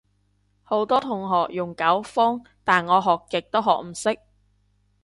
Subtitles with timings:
[0.63, 4.19] 好多同學用九方，但我學極都學唔識